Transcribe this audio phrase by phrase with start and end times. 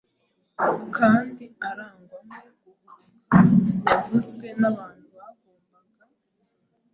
[0.97, 3.37] kandi arangwamo guhubuka
[3.89, 6.03] yavuzwe n’abantu bagombaga